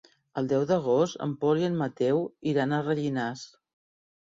[0.41, 2.23] El deu d'agost en Pol i en Mateu
[2.55, 3.47] iran a Rellinars.